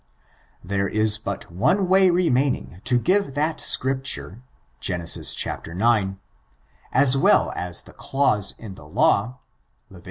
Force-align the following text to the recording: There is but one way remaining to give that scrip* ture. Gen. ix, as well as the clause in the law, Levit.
There 0.63 0.87
is 0.89 1.19
but 1.19 1.51
one 1.51 1.87
way 1.87 2.09
remaining 2.09 2.81
to 2.85 2.97
give 2.97 3.35
that 3.35 3.59
scrip* 3.59 4.03
ture. 4.03 4.41
Gen. 4.79 5.01
ix, 5.01 5.45
as 6.91 7.15
well 7.15 7.53
as 7.55 7.83
the 7.83 7.93
clause 7.93 8.55
in 8.57 8.73
the 8.73 8.87
law, 8.87 9.37
Levit. 9.91 9.99